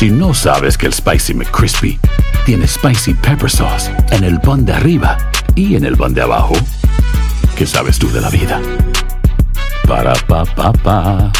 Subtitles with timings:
[0.00, 2.00] Si no sabes que el Spicy McCrispy
[2.46, 5.18] tiene Spicy Pepper Sauce en el pan de arriba
[5.54, 6.54] y en el pan de abajo,
[7.54, 8.62] ¿qué sabes tú de la vida?
[9.86, 11.30] Para, pa, pa, pa.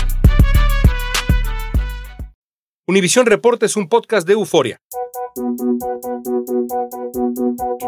[2.86, 4.76] Univisión Reporta es un podcast de euforia.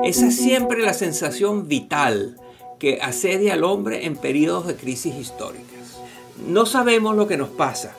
[0.03, 2.39] Esa es siempre la sensación vital
[2.79, 6.01] que asedia al hombre en periodos de crisis históricas.
[6.49, 7.95] No sabemos lo que nos pasa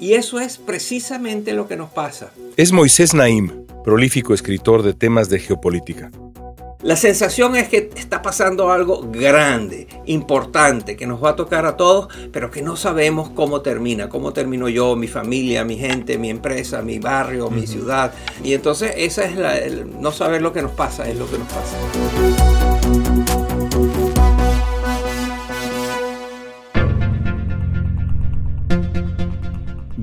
[0.00, 2.32] y eso es precisamente lo que nos pasa.
[2.56, 6.10] Es Moisés Naim, prolífico escritor de temas de geopolítica.
[6.82, 11.76] La sensación es que está pasando algo grande, importante, que nos va a tocar a
[11.76, 16.30] todos, pero que no sabemos cómo termina, cómo termino yo, mi familia, mi gente, mi
[16.30, 18.12] empresa, mi barrio, mi ciudad.
[18.44, 21.38] Y entonces esa es la, el no saber lo que nos pasa, es lo que
[21.38, 21.76] nos pasa.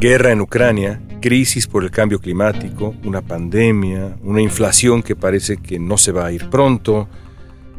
[0.04, 5.80] Guerra en Ucrania, crisis por el cambio climático, una pandemia, una inflación que parece que
[5.80, 7.08] no se va a ir pronto.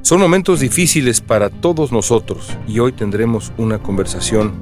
[0.01, 4.55] Son momentos difíciles para todos nosotros y hoy tendremos una conversación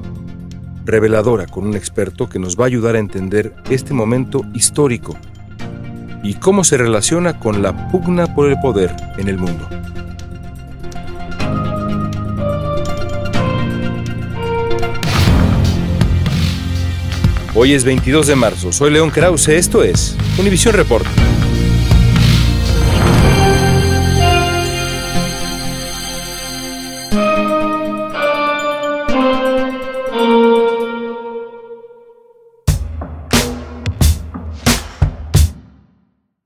[0.85, 5.17] reveladora con un experto que nos va a ayudar a entender este momento histórico
[6.25, 9.69] y cómo se relaciona con la pugna por el poder en el mundo.
[17.55, 21.07] Hoy es 22 de marzo, soy León Krause, esto es Univisión Report.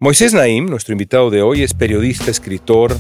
[0.01, 2.97] Moisés Naim, nuestro invitado de hoy, es periodista, escritor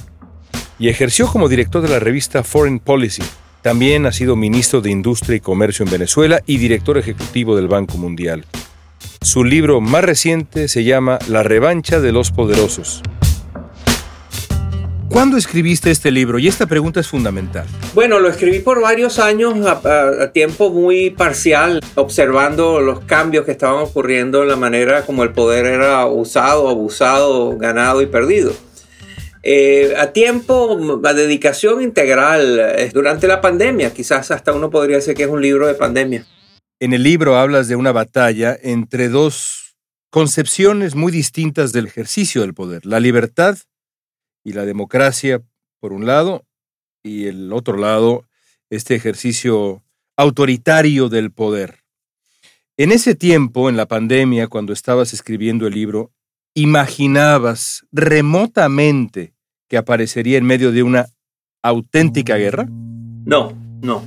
[0.79, 3.25] y ejerció como director de la revista Foreign Policy,
[3.67, 7.98] también ha sido ministro de Industria y Comercio en Venezuela y director ejecutivo del Banco
[7.98, 8.45] Mundial.
[9.22, 13.03] Su libro más reciente se llama La revancha de los poderosos.
[15.09, 16.39] ¿Cuándo escribiste este libro?
[16.39, 17.66] Y esta pregunta es fundamental.
[17.93, 23.82] Bueno, lo escribí por varios años a, tiempo muy parcial, observando los cambios que estaban
[23.82, 28.53] ocurriendo en la manera como el poder era usado, abusado, ganado y perdido.
[29.49, 33.95] Eh, a tiempo, a dedicación integral eh, durante la pandemia.
[33.95, 36.27] Quizás hasta uno podría decir que es un libro de pandemia.
[36.81, 39.77] En el libro hablas de una batalla entre dos
[40.11, 43.56] concepciones muy distintas del ejercicio del poder, la libertad
[44.43, 45.41] y la democracia
[45.79, 46.45] por un lado,
[47.05, 48.25] y el otro lado,
[48.69, 49.85] este ejercicio
[50.17, 51.85] autoritario del poder.
[52.77, 56.11] En ese tiempo, en la pandemia, cuando estabas escribiendo el libro,
[56.53, 59.36] ¿imaginabas remotamente
[59.69, 61.06] que aparecería en medio de una
[61.62, 62.66] auténtica guerra?
[62.69, 64.03] No, no.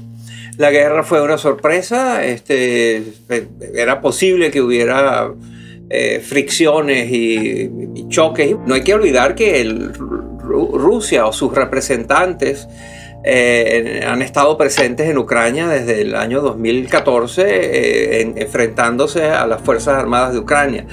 [0.58, 2.26] La guerra fue una sorpresa.
[2.26, 3.04] Este,
[3.74, 5.32] era posible que hubiera
[5.90, 8.56] eh, fricciones y, y, choques.
[8.66, 9.64] No hay que olvidar que
[10.40, 12.68] Rusia o sus representantes
[13.24, 19.62] eh, han estado presentes en Ucrania desde el año 2014, eh, en, enfrentándose a las
[19.62, 20.86] Fuerzas Armadas de Ucrania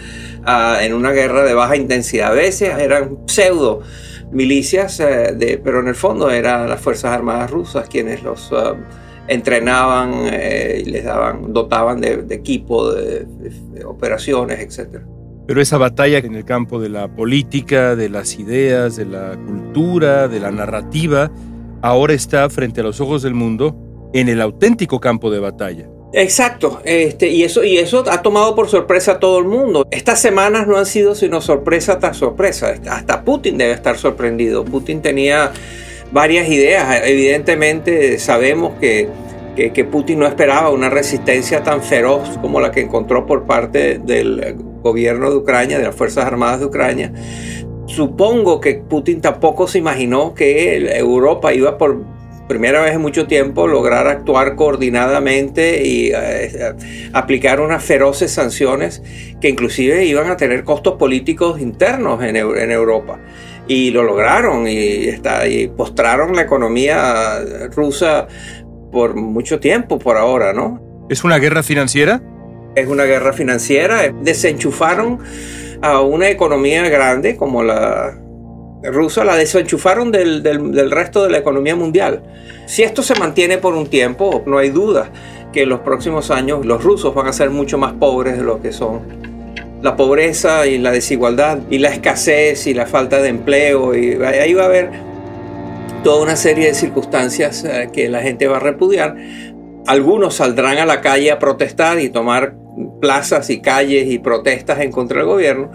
[0.44, 2.32] uh, en una guerra de baja intensidad.
[2.32, 3.82] A veces eran pseudo
[4.32, 8.76] milicias, eh, de, pero en el fondo eran las Fuerzas Armadas rusas quienes los uh,
[9.28, 15.00] entrenaban eh, y les daban, dotaban de, equipo, de, de, operaciones, etc.
[15.47, 20.28] Pero esa batalla en el campo de la política, de las ideas, de la cultura,
[20.28, 21.31] de la narrativa,
[21.82, 23.76] ahora está frente a los ojos del mundo
[24.12, 25.88] en el auténtico campo de batalla.
[26.19, 29.87] Exacto, este, y, eso, y eso ha tomado por sorpresa a todo el mundo.
[29.91, 32.72] Estas semanas no han sido sino sorpresa tras sorpresa.
[32.88, 34.65] Hasta Putin debe estar sorprendido.
[34.65, 35.53] Putin tenía
[36.12, 37.03] varias ideas.
[37.05, 39.10] Evidentemente sabemos que,
[39.56, 43.99] que, que Putin no esperaba una resistencia tan feroz como la que encontró por parte
[43.99, 47.12] del gobierno de Ucrania, de las Fuerzas Armadas de Ucrania.
[47.84, 52.16] Supongo que Putin tampoco se imaginó que Europa iba por
[52.49, 56.75] primera vez en mucho tiempo lograr actuar coordinadamente y eh,
[57.12, 59.03] aplicar unas feroces sanciones
[59.41, 63.19] que inclusive iban a tener costos políticos internos en, en Europa.
[63.69, 67.41] Y lo lograron y, está, y postraron la economía
[67.75, 68.29] rusa
[68.93, 70.81] por mucho tiempo por ahora, ¿no?
[71.09, 72.23] ¿Es una guerra financiera?
[72.76, 74.12] Es una guerra financiera.
[74.23, 75.19] Desenchufaron
[75.82, 78.17] a una economía grande como la,
[78.91, 82.23] rusa la desenchufaron del, del, del, resto de la economía mundial.
[82.67, 85.11] Si esto se mantiene por un tiempo, no hay duda
[85.53, 88.61] que en los próximos años los rusos van a ser mucho más pobres de lo
[88.61, 89.00] que son.
[89.83, 94.55] La pobreza y la desigualdad y la escasez y la falta de empleo, y ahí
[94.55, 94.91] va a haber
[96.03, 99.17] toda una serie de circunstancias que la gente va a repudiar.
[99.87, 102.55] Algunos saldrán a la calle a protestar y tomar
[103.00, 105.70] plazas y calles y protestas en contra del gobierno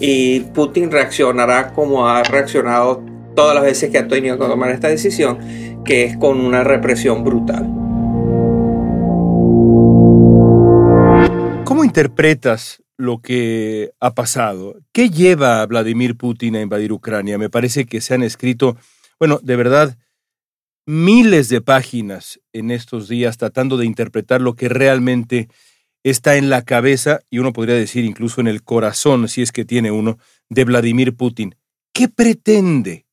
[0.00, 3.04] y Putin reaccionará como ha reaccionado
[3.34, 5.38] todas las veces que ha tenido que tomar esta decisión,
[5.84, 7.64] que es con una represión brutal.
[11.64, 14.76] ¿Cómo interpretas lo que ha pasado?
[14.92, 17.38] ¿Qué lleva a Vladimir Putin a invadir Ucrania?
[17.38, 18.76] Me parece que se han escrito,
[19.18, 19.98] bueno, de verdad,
[20.86, 25.48] miles de páginas en estos días tratando de interpretar lo que realmente
[26.10, 29.64] está en la cabeza y uno podría decir incluso en el corazón, si es que
[29.64, 30.18] tiene uno,
[30.48, 31.56] de Vladimir Putin.
[31.92, 33.06] ¿Qué pretende?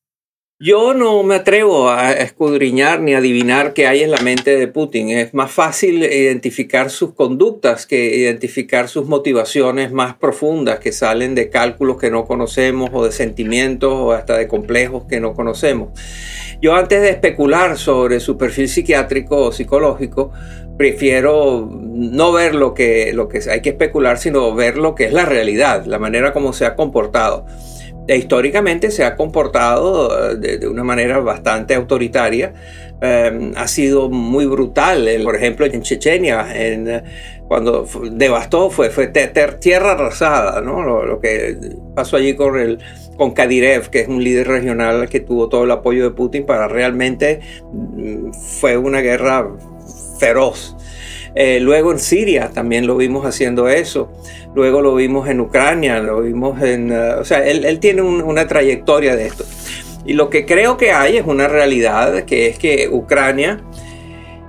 [0.60, 5.10] Yo no me atrevo a escudriñar ni adivinar qué hay en la mente de Putin.
[5.10, 11.50] Es más fácil identificar sus conductas que identificar sus motivaciones más profundas que salen de
[11.50, 15.98] cálculos que no conocemos o de sentimientos o hasta de complejos que no conocemos.
[16.62, 20.32] Yo antes de especular sobre su perfil psiquiátrico o psicológico,
[20.76, 25.12] prefiero no ver lo que, lo que hay que especular, sino ver lo que es
[25.12, 27.46] la realidad, la manera como se ha comportado.
[28.06, 32.52] E históricamente se ha comportado eh, de, una manera bastante autoritaria.
[33.00, 35.08] Em, ha sido muy brutal.
[35.24, 37.02] Por ejemplo, en Chechenia, en,
[37.48, 40.60] cuando devastó, fue, fue tierra arrasada.
[40.60, 40.82] ¿no?
[40.82, 41.56] Lo, que
[41.94, 42.78] pasó allí con, el,
[43.16, 46.68] con Kadirev, que es un líder regional que tuvo todo el apoyo de Putin para
[46.68, 47.40] realmente
[47.72, 49.48] mm, fue una guerra
[50.18, 50.76] feroz.
[51.34, 54.12] Eh, luego en Siria también lo vimos haciendo eso.
[54.54, 56.92] Luego lo vimos en Ucrania, lo vimos en...
[56.92, 59.44] Uh, o sea, él, tiene una trayectoria de esto.
[60.06, 63.64] Y lo que creo que hay es una realidad, que es que Ucrania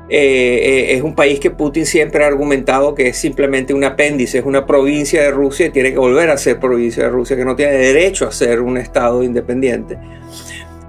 [0.08, 4.38] eh, eh, es un país que Putin siempre ha argumentado que es simplemente un apéndice,
[4.38, 7.46] es una provincia de Rusia y tiene que volver a ser provincia de Rusia, que
[7.46, 9.98] no tiene derecho a ser un Estado independiente.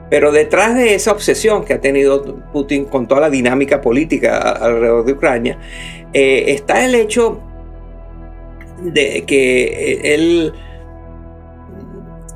[0.09, 2.23] Pero detrás de esa obsesión que ha tenido
[2.53, 5.59] Putin con toda la dinámica política alrededor de Ucrania,
[6.13, 7.41] eh, está el hecho
[8.83, 10.53] de que eh, él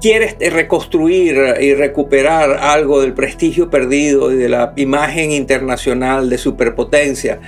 [0.00, 7.38] quiere reconstruir y recuperar algo del prestigio perdido y de la imagen internacional de superpotencia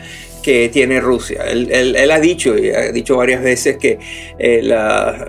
[0.42, 1.44] que tiene Rusia.
[1.48, 3.98] Él, ha dicho, y ha dicho varias veces, que
[4.38, 4.60] eh,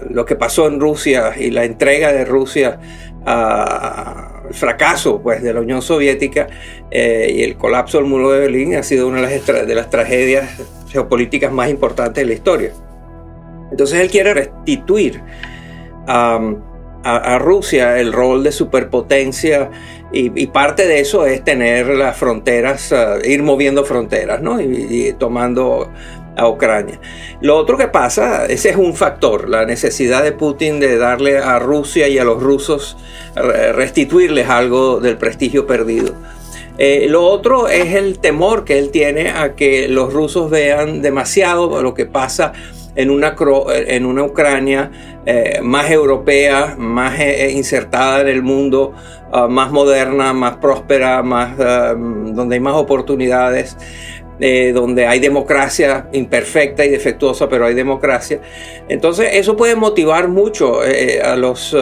[0.09, 2.79] lo que pasó en Rusia y la entrega de Rusia
[3.25, 6.47] al fracaso pues, de la Unión Soviética
[6.89, 9.89] eh, y el colapso del muro de Berlín ha sido una de las, de las
[9.89, 10.49] tragedias
[10.89, 12.71] geopolíticas más importantes de la historia.
[13.71, 15.21] Entonces él quiere restituir
[16.07, 19.69] a, Rusia el rol de superpotencia
[20.11, 22.93] y, parte de eso es tener las fronteras,
[23.25, 24.61] ir moviendo fronteras, ¿no?
[24.61, 25.91] Y, tomando
[26.35, 26.99] a Ucrania.
[27.41, 31.59] Lo otro que pasa, ese es un factor, la necesidad de Putin de darle a
[31.59, 32.97] Rusia y a los rusos,
[33.35, 36.13] restituirles algo del prestigio perdido.
[36.77, 41.83] Eh, lo otro es el temor que él tiene a que los rusos vean demasiado
[41.83, 42.53] lo que pasa
[42.95, 43.35] en una,
[43.67, 44.91] en una Ucrania
[45.25, 48.93] eh, más europea, más eh, insertada en el mundo,
[49.31, 53.77] ah, más moderna, más próspera, más, ah, donde hay más oportunidades.
[54.39, 58.41] Eh, donde hay democracia imperfecta y defectuosa, pero hay democracia.
[58.89, 61.75] Entonces eso puede motivar mucho a, los,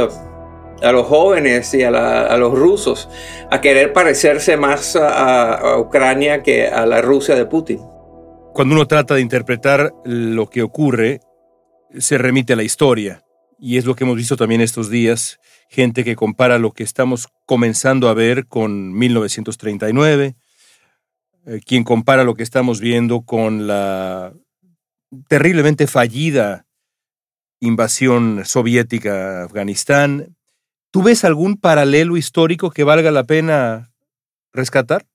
[0.81, 3.09] a los jóvenes y a, los rusos
[3.49, 7.79] a querer parecerse más a Ucrania que a la Rusia de Putin.
[8.53, 11.21] Cuando uno trata de interpretar lo que ocurre,
[11.97, 13.23] se remite a la historia.
[13.57, 15.39] Y es lo que hemos visto también estos días,
[15.69, 20.35] gente que compara lo que estamos comenzando a ver con 1939,
[21.45, 24.33] eh, quien compara lo que estamos viendo con la
[25.27, 26.65] terriblemente fallida
[27.59, 30.35] invasión soviética a Afganistán.
[30.91, 33.91] ¿Tú ves algún paralelo histórico que valga la pena
[34.51, 35.05] rescatar?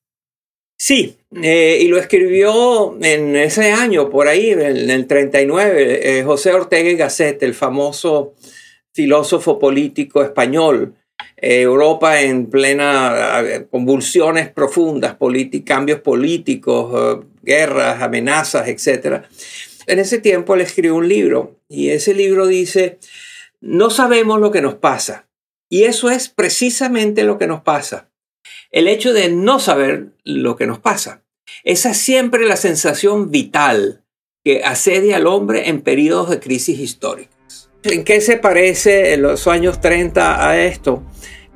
[0.79, 6.53] Sí, eh, y lo escribió en ese año, por ahí, en el 39, eh, José
[6.53, 8.35] Ortega y Gasset, el famoso
[8.93, 10.95] filósofo político español.
[11.37, 15.17] Eh, Europa en plena convulsiones profundas,
[15.65, 19.25] cambios políticos, guerras, amenazas, etc.
[19.87, 22.99] En ese tiempo él escribió un libro y ese libro dice,
[23.61, 25.29] no sabemos lo que nos pasa.
[25.69, 28.09] Y eso es precisamente lo que nos pasa
[28.71, 31.25] el hecho de no saber lo que nos pasa.
[31.65, 34.05] Esa es siempre la sensación vital
[34.45, 37.36] que asedia al hombre en periodos de crisis históricas.
[37.89, 41.03] ¿En qué se parece en los años 30 a esto?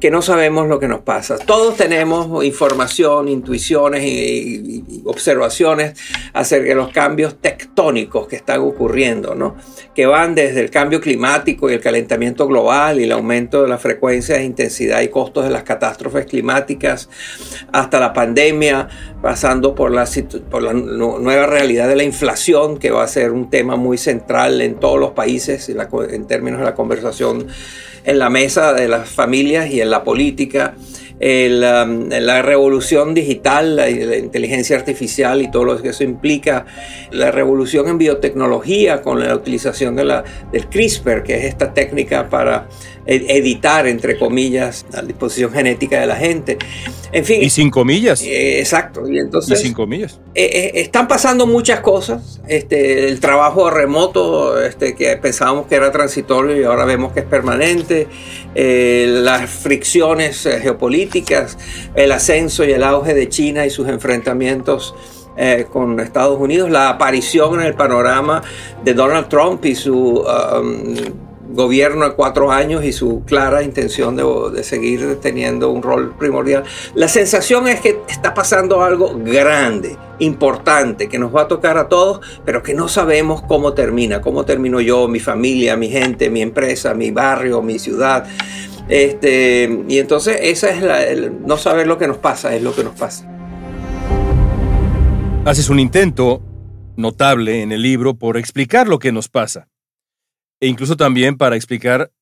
[0.00, 1.38] Que no sabemos lo que nos pasa.
[1.38, 5.98] Todos tenemos información, intuiciones y, observaciones
[6.32, 9.56] acerca de los cambios tectónicos que están ocurriendo, ¿no?
[9.94, 13.76] que van desde el cambio climático y el calentamiento global y el aumento de la
[13.76, 17.08] frecuencia, intensidad y costos de las catástrofes climáticas,
[17.72, 18.88] hasta la pandemia,
[19.20, 20.08] pasando por la,
[20.50, 24.60] por la nueva realidad de la inflación, que va a ser un tema muy central
[24.60, 27.48] en todos los países en términos de la conversación
[28.04, 30.74] en la mesa de las familias y en la política.
[31.22, 36.64] Um, la revolución digital, la, la, inteligencia artificial y todo lo que eso implica,
[37.10, 42.30] la revolución en biotecnología con la utilización de la, del CRISPR, que es esta técnica
[42.30, 42.68] para
[43.06, 46.58] editar, entre comillas, la disposición genética de la gente.
[47.12, 47.42] En fin.
[47.42, 48.22] Y sin comillas.
[48.22, 49.08] Eh, exacto.
[49.08, 49.60] Y entonces.
[49.60, 50.20] sin comillas.
[50.34, 52.40] Eh, eh, están pasando muchas cosas.
[52.46, 57.26] Este, el trabajo remoto, este, que pensábamos que era transitorio y ahora vemos que es
[57.26, 58.06] permanente.
[58.54, 61.58] las fricciones geopolíticas,
[61.94, 64.94] el ascenso y el auge de China y sus enfrentamientos.
[65.72, 68.42] con Estados Unidos, la aparición en el panorama
[68.84, 70.94] de Donald Trump y su um,
[71.52, 76.64] gobierno de cuatro años y su clara intención de, seguir teniendo un rol primordial.
[76.94, 81.88] La sensación es que está pasando algo grande, importante, que nos va a tocar a
[81.88, 86.42] todos, pero que no sabemos cómo termina, cómo termino yo, mi familia, mi gente, mi
[86.42, 88.26] empresa, mi barrio, mi ciudad.
[88.88, 92.84] Este, y entonces esa es la, no saber lo que nos pasa, es lo que
[92.84, 93.26] nos pasa.
[95.44, 96.42] Haces un intento
[96.96, 99.69] notable en el libro por explicar lo que nos pasa
[100.60, 102.12] e incluso también para explicar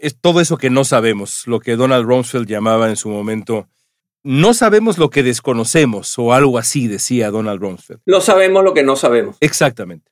[0.00, 3.68] es todo eso que no sabemos, lo que Donald Rumsfeld llamaba en su momento,
[4.22, 8.00] no sabemos lo que desconocemos, o algo así decía Donald Rumsfeld.
[8.06, 9.36] No sabemos lo que no sabemos.
[9.40, 10.10] Exactamente.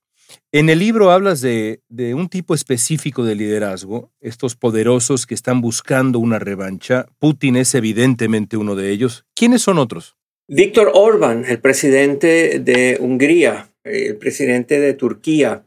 [0.52, 5.60] En el libro hablas de, de, un tipo específico de liderazgo, estos poderosos que están
[5.60, 7.06] buscando una revancha.
[7.18, 9.24] Putin es evidentemente uno de ellos.
[9.34, 10.16] ¿Quiénes son otros?
[10.46, 15.64] Víctor Orban, el presidente de Hungría, el presidente de Turquía,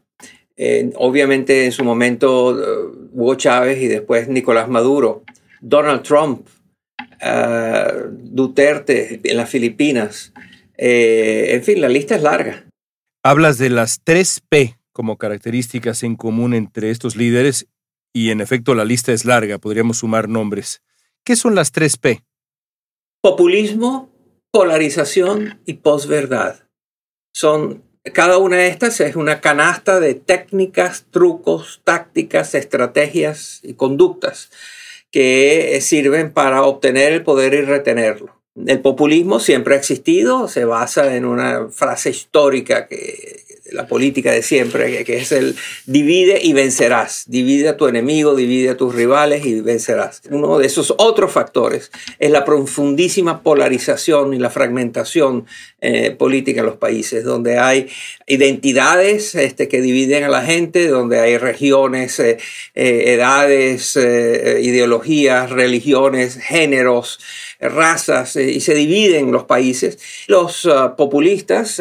[0.96, 5.24] obviamente en su momento eh, Hugo Chávez y después Nicolás Maduro,
[5.60, 6.46] Donald Trump,
[7.00, 10.32] uh, Duterte en las Filipinas.
[10.76, 12.66] Eh, en fin, la lista es larga.
[13.22, 17.66] Hablas de las tres P como características en común entre estos líderes
[18.12, 20.82] y en efecto la lista es larga, podríamos sumar nombres.
[21.24, 22.22] ¿Qué son las tres P?
[23.22, 24.10] Populismo,
[24.50, 26.68] polarización y posverdad.
[27.32, 34.50] Son cada una de estas es una canasta de técnicas, trucos, tácticas, estrategias y conductas
[35.10, 38.36] que sirven para obtener el poder y retenerlo.
[38.66, 44.42] El populismo siempre ha existido, se basa en una frase histórica que la política de
[44.42, 47.24] siempre, que es el divide y vencerás.
[47.26, 50.22] Divide a tu enemigo, divide a tus rivales y vencerás.
[50.30, 55.46] Uno de esos otros factores es la profundísima polarización y la fragmentación
[55.84, 57.88] eh, política en los países, donde hay
[58.28, 62.38] identidades este, que dividen a la gente, donde hay regiones, eh,
[62.76, 67.18] eh, edades, ideologías, religiones, géneros
[67.58, 69.98] razas y se dividen los países,
[70.28, 71.80] los populistas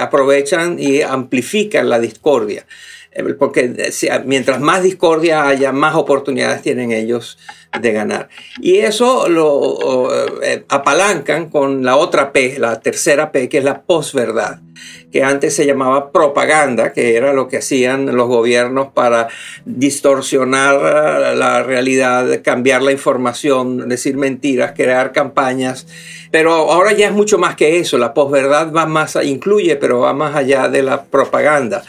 [0.00, 2.64] aprovechan y amplifican la discordia.
[3.12, 3.92] Eh, porque
[4.24, 7.38] mientras más discordia haya, más oportunidades tienen ellos
[7.80, 8.28] de ganar.
[8.60, 13.82] Y eso lo eh, apalancan con la otra P, la tercera P, que es la
[13.82, 14.60] posverdad,
[15.12, 19.28] que antes se llamaba propaganda, que era lo que hacían los gobiernos para
[19.64, 25.86] distorsionar la realidad, cambiar la información, decir mentiras, crear campañas.
[26.30, 30.12] Pero ahora ya es mucho más que eso, la posverdad va más, incluye, pero va
[30.12, 31.82] más allá de la propaganda.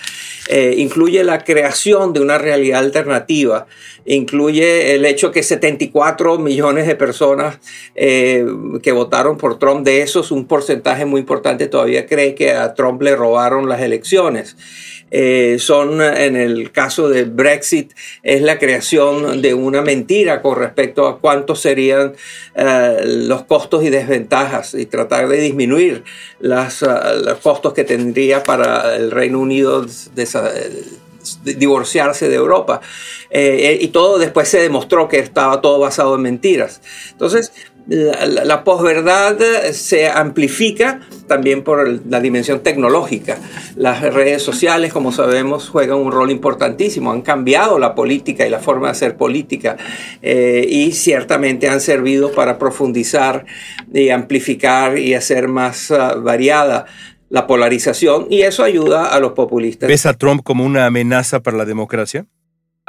[0.51, 3.68] Eh, incluye la creación de una realidad alternativa,
[4.06, 7.60] incluye el hecho que 74 millones de personas
[7.94, 8.48] eh,
[8.82, 13.00] que votaron por Trump, de esos un porcentaje muy importante todavía cree que a Trump
[13.03, 14.58] le robaron las elecciones.
[15.12, 21.08] Eh, son, en el caso de Brexit, es la creación de una mentira con respecto
[21.08, 22.13] a cuántos serían
[22.56, 26.04] eh, los costos y desventajas y tratar de disminuir
[26.42, 26.68] eh,
[27.25, 29.86] los costos que tendría para el Reino Unido
[31.44, 32.82] divorciarse de Europa.
[33.32, 36.82] y todo después se demostró que estaba todo basado en mentiras.
[37.12, 37.51] Entonces,
[37.89, 39.38] la, posverdad
[39.72, 43.38] se amplifica también por la dimensión tecnológica.
[43.75, 48.60] Las redes sociales, como sabemos, juegan un rol importantísimo, han cambiado la política y la
[48.60, 49.77] forma de hacer política
[50.22, 53.46] eh, y ciertamente han servido para profundizar
[53.93, 56.86] y amplificar y hacer más ah, variada
[57.29, 59.88] la polarización y eso ayuda a los populistas.
[59.88, 62.25] ¿Ves a Trump como una amenaza para la democracia?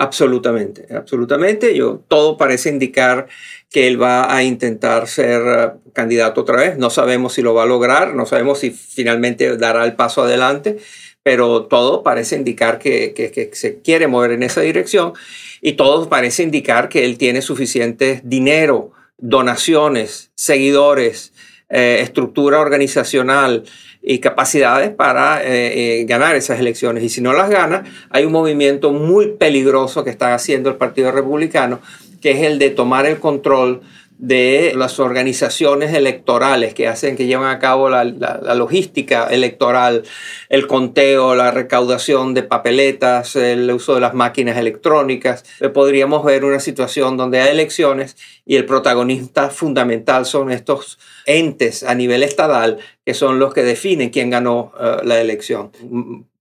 [0.01, 1.77] Absolutamente, absolutamente.
[1.77, 3.29] Yo, todo parece indicar
[3.69, 6.79] que él va a intentar ser eh, candidato otra vez.
[6.79, 10.79] No sabemos si lo va a lograr, no sabemos si finalmente dará el paso adelante,
[11.23, 15.13] pero todo parece indicar que, que se quiere mover en esa dirección
[15.61, 21.35] y todo parece indicar que él tiene suficiente dinero, donaciones, seguidores,
[21.71, 23.63] eh, estructura organizacional
[24.03, 27.05] y capacidades para eh, eh, ganar esas elecciones.
[27.05, 31.13] Y si no las gana, hay un movimiento muy peligroso que está haciendo el Partido
[31.13, 31.81] Republicano,
[32.21, 33.83] que es el de tomar el control
[34.21, 40.03] de las organizaciones electorales que hacen, que llevan a cabo la, logística electoral,
[40.51, 45.45] el conteo, la recaudación de papeletas, el uso de las máquinas electrónicas.
[45.61, 51.83] Eh, podríamos ver una situación donde hay elecciones y el protagonista fundamental son estos entes
[51.83, 55.73] a nivel estatal que son los que definen quién ganó eh, la elección.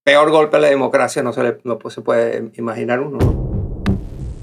[0.04, 3.49] Peor golpe a la democracia no se, le, no se puede imaginar uno.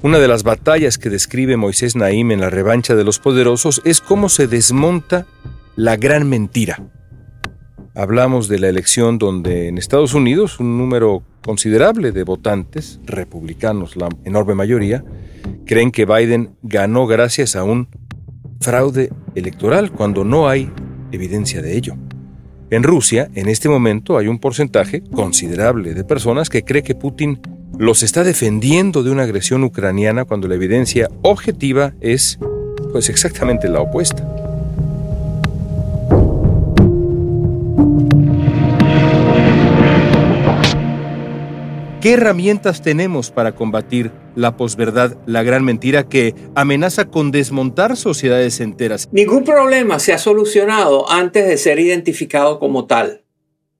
[0.07, 3.99] Una de las batallas que describe Moisés Naim en la revancha de los poderosos es
[3.99, 5.25] cómo se desmonta
[5.75, 6.81] la gran mentira.
[7.93, 14.07] Hablamos de la elección donde en Estados Unidos un número considerable de votantes, republicanos la
[14.23, 15.03] enorme mayoría,
[15.65, 17.89] creen que Biden ganó gracias a un
[18.61, 20.71] fraude electoral cuando no hay
[21.11, 21.97] evidencia de ello.
[22.69, 27.41] En Rusia, en este momento, hay un porcentaje considerable de personas que cree que Putin
[27.77, 32.39] los está defendiendo de una agresión ucraniana cuando la evidencia objetiva es
[32.91, 34.27] pues exactamente la opuesta.
[42.01, 48.61] ¿Qué herramientas tenemos para combatir la posverdad, la gran mentira que amenaza con desmontar sociedades
[48.61, 49.09] enteras?
[49.11, 53.23] Ningún problema se ha solucionado antes de ser identificado como tal.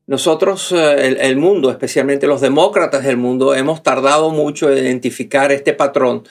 [0.07, 5.73] Nosotros, eh, el, mundo, especialmente los demócratas del mundo, hemos tardado mucho en identificar este
[5.73, 6.23] patrón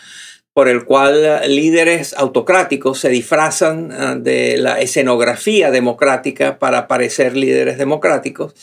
[0.55, 7.77] por el cual líderes autocráticos se disfrazan eh, de la escenografía democrática para parecer líderes
[7.77, 8.55] democráticos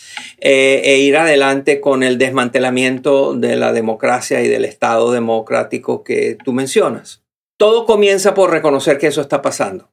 [0.41, 6.39] eh, e ir adelante con el desmantelamiento de la democracia y del Estado democrático que
[6.43, 7.21] tú mencionas.
[7.57, 9.91] Todo comienza por reconocer que eso está pasando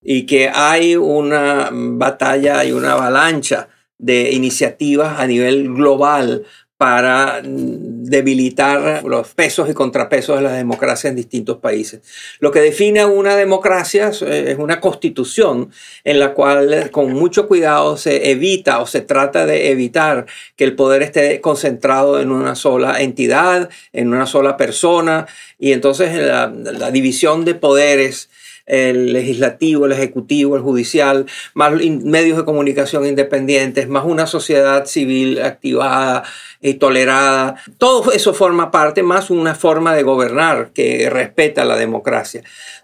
[0.00, 6.44] y que hay una batalla y una avalancha de iniciativas a nivel global
[6.76, 12.02] para debilitar los pesos y contrapesos de la democracia en distintos países.
[12.40, 15.70] Lo que define una democracia es una constitución
[16.02, 20.74] en la cual con mucho cuidado se evita o se trata de evitar que el
[20.74, 25.26] poder esté concentrado en una sola entidad, en una sola persona,
[25.58, 28.28] y entonces la, la división de poderes
[28.66, 35.42] el legislativo, el ejecutivo, el judicial, más medios de comunicación independientes, más una sociedad civil
[35.42, 36.24] activada
[36.60, 37.56] y tolerada.
[37.78, 42.42] Todo eso forma parte, más una forma de gobernar que respeta la democracia.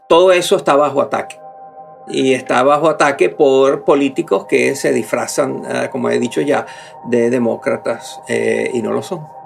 [0.08, 1.38] Todo eso está bajo ataque.
[2.08, 6.66] Y está bajo ataque por políticos que se disfrazan, eh, como he dicho ya,
[7.08, 9.39] de demócratas eh, y no lo son.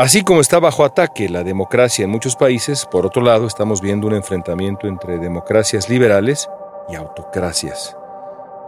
[0.00, 4.06] Así como está bajo ataque la democracia en muchos países, por otro lado estamos viendo
[4.06, 6.48] un enfrentamiento entre democracias liberales
[6.88, 7.98] y autocracias.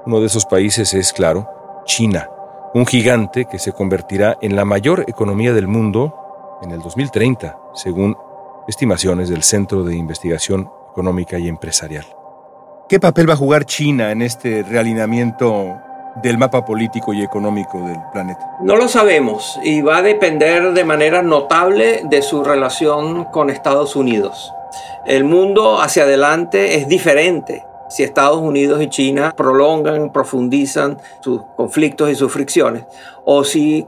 [0.04, 1.48] Uno de esos países es, claro,
[1.86, 2.28] China,
[2.74, 8.14] un gigante que se convertirá en la mayor economía del mundo en el 2030, según
[8.68, 12.04] estimaciones del Centro de Investigación Económica y Empresarial.
[12.90, 15.80] ¿Qué papel va a jugar China en este realineamiento
[16.16, 18.56] del mapa político y económico del planeta?
[18.60, 23.96] No lo sabemos y va a depender de manera notable de su relación con Estados
[23.96, 24.52] Unidos.
[25.06, 32.10] El mundo hacia adelante es diferente si Estados Unidos y China prolongan, profundizan sus conflictos
[32.10, 32.84] y sus fricciones,
[33.24, 33.86] o si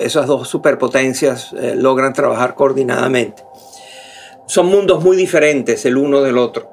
[0.00, 3.44] esas dos superpotencias eh, logran trabajar coordinadamente.
[4.46, 6.68] Son mundos muy diferentes el uno del otro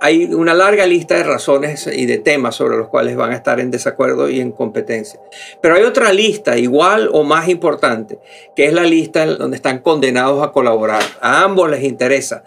[0.00, 3.60] hay una larga lista de razones y de temas sobre los cuales van a estar
[3.60, 5.20] en desacuerdo y en competencia.
[5.60, 8.18] Pero hay otra lista igual o más importante,
[8.54, 11.02] que es la lista donde están condenados a colaborar.
[11.20, 12.44] A ambos les interesa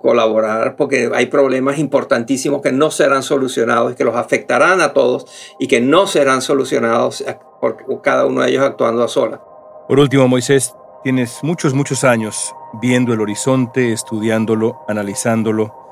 [0.00, 5.26] colaborar porque hay problemas importantísimos que no serán solucionados y que los afectarán a todos
[5.58, 7.24] y que no serán solucionados
[7.60, 9.40] por cada uno de ellos actuando a sola.
[9.88, 15.85] Por último, Moisés, tienes muchos, muchos años viendo el horizonte, estudiándolo, analizándolo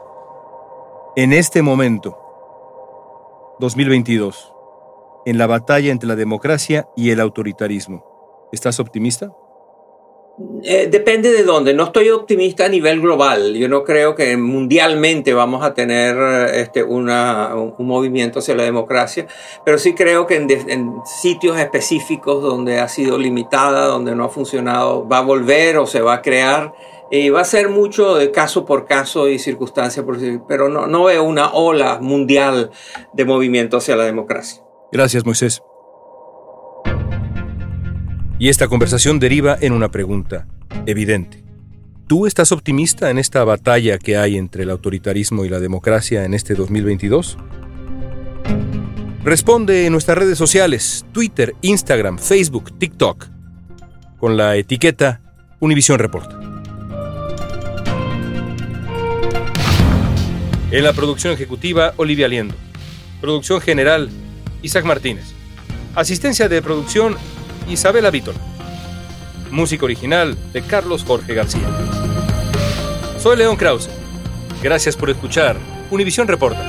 [1.17, 2.19] en este momento,
[3.61, 4.53] 2022,
[5.27, 9.33] en la batalla entre la democracia y el autoritarismo, ¿estás optimista?
[10.65, 11.73] Eh, depende de dónde.
[11.73, 13.55] No estoy optimista a nivel global.
[13.55, 16.17] Yo no creo que mundialmente vamos a tener
[16.53, 19.29] este, una, un movimiento hacia la democracia,
[19.65, 24.29] pero sí creo que en, en, sitios específicos donde ha sido limitada, donde no ha
[24.29, 26.75] funcionado, va a volver o se va a crear
[27.11, 30.87] Y va a ser mucho de caso por caso y circunstancia por circunstancia, pero no,
[30.87, 32.71] no veo una ola mundial
[33.13, 34.63] de movimiento hacia la democracia.
[34.91, 35.63] Gracias, Moisés.
[38.39, 40.47] Y esta conversación deriva en una pregunta
[40.87, 41.45] evidente.
[42.07, 46.35] ¿Tú estás optimista en esta batalla que hay entre el autoritarismo y la democracia en
[46.35, 47.39] este 2022?
[49.25, 53.27] Responde en nuestras redes sociales, Twitter, Instagram, Facebook, TikTok,
[54.19, 55.23] con la etiqueta
[55.61, 56.44] Univision Reporta.
[60.75, 62.57] En la producción ejecutiva, Olivia Liendo.
[63.21, 64.11] Producción general,
[64.61, 65.27] Isaac Martínez.
[65.95, 67.17] Asistencia de producción,
[67.69, 68.35] Isabela Vítor.
[69.53, 71.63] Música original de Carlos Jorge García.
[73.21, 73.89] Soy León Krause.
[74.65, 75.59] Gracias por escuchar
[75.93, 76.69] Univisión Reporta.